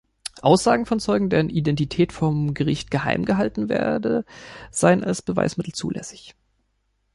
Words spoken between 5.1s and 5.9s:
Beweismittel